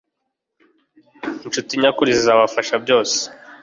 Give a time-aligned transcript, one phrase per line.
[1.45, 3.17] inshuti nyakuri zizabafasha byose